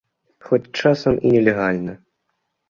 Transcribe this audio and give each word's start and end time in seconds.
Хоць 0.45 0.73
часам 0.85 1.19
і 1.27 1.35
нелегальна. 1.35 1.93